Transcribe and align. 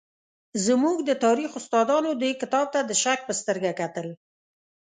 زموږ 0.65 0.97
د 1.03 1.11
تاریخ 1.25 1.51
استادانو 1.59 2.11
دې 2.21 2.31
کتاب 2.41 2.65
ته 2.73 2.79
د 2.89 2.91
شک 3.01 3.19
په 3.27 3.33
سترګه 3.41 3.71
کتل. 3.81 4.07